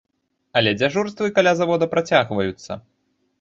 Але 0.61 0.71
дзяжурствы 0.79 1.27
каля 1.35 1.53
завода 1.61 1.85
працягваюцца. 1.93 2.71